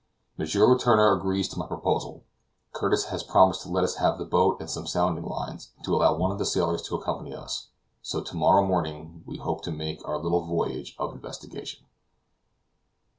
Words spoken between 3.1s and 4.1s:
promised to let us